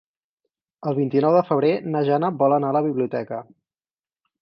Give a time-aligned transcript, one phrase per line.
[0.91, 3.47] El vint-i-nou de febrer na Jana vol anar a la biblioteca.